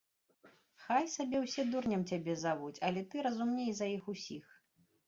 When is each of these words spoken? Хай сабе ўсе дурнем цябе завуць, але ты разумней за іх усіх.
Хай 0.85 1.05
сабе 1.17 1.37
ўсе 1.43 1.65
дурнем 1.75 2.01
цябе 2.13 2.33
завуць, 2.47 2.79
але 2.89 2.99
ты 3.13 3.29
разумней 3.29 3.71
за 3.83 3.87
іх 3.97 4.15
усіх. 4.17 4.45